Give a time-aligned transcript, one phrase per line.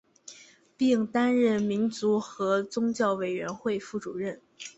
[0.75, 4.41] 并担任民族和宗教委员会副主任。